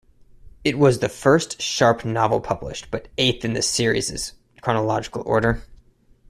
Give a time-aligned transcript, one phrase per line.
[0.63, 5.61] It was the first Sharpe novel published, but eighth in the series' chronological order.